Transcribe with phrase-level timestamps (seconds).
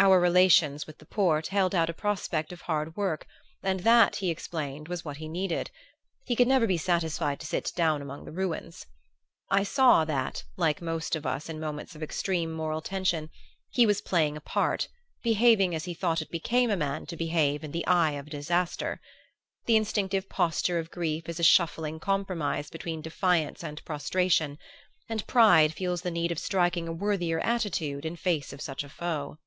[0.00, 3.26] Our relations with the Porte held out a prospect of hard work,
[3.64, 5.72] and that, he explained, was what he needed.
[6.24, 8.86] He could never be satisfied to sit down among the ruins.
[9.50, 13.28] I saw that, like most of us in moments of extreme moral tension,
[13.70, 14.86] he was playing a part,
[15.24, 19.00] behaving as he thought it became a man to behave in the eye of disaster.
[19.66, 24.58] The instinctive posture of grief is a shuffling compromise between defiance and prostration;
[25.08, 28.88] and pride feels the need of striking a worthier attitude in face of such a
[28.88, 29.38] foe.